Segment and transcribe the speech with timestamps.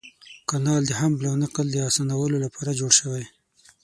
[0.49, 3.25] کانال د حمل او نقل د اسانولو لپاره جوړ شوی.